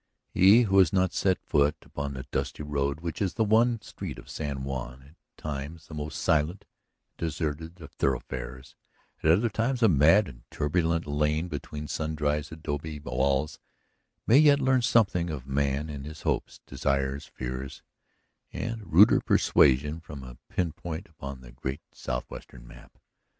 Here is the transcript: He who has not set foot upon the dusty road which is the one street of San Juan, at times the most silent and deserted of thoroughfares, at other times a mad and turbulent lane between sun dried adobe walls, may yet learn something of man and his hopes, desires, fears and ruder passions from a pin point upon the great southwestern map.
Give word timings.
He 0.31 0.63
who 0.63 0.79
has 0.79 0.91
not 0.91 1.13
set 1.13 1.37
foot 1.43 1.75
upon 1.83 2.15
the 2.15 2.25
dusty 2.31 2.63
road 2.63 3.01
which 3.01 3.21
is 3.21 3.35
the 3.35 3.43
one 3.43 3.79
street 3.81 4.17
of 4.17 4.31
San 4.31 4.63
Juan, 4.63 5.03
at 5.03 5.15
times 5.39 5.85
the 5.85 5.93
most 5.93 6.19
silent 6.19 6.65
and 6.65 7.17
deserted 7.27 7.79
of 7.79 7.91
thoroughfares, 7.91 8.75
at 9.21 9.29
other 9.29 9.47
times 9.47 9.83
a 9.83 9.87
mad 9.87 10.27
and 10.27 10.41
turbulent 10.49 11.05
lane 11.05 11.49
between 11.49 11.87
sun 11.87 12.15
dried 12.15 12.47
adobe 12.51 12.99
walls, 12.99 13.59
may 14.25 14.39
yet 14.39 14.59
learn 14.59 14.81
something 14.81 15.29
of 15.29 15.45
man 15.45 15.87
and 15.87 16.07
his 16.07 16.23
hopes, 16.23 16.61
desires, 16.65 17.27
fears 17.27 17.83
and 18.51 18.91
ruder 18.91 19.19
passions 19.21 20.01
from 20.03 20.23
a 20.23 20.39
pin 20.49 20.71
point 20.71 21.09
upon 21.09 21.41
the 21.41 21.51
great 21.51 21.81
southwestern 21.91 22.67
map. 22.67 22.97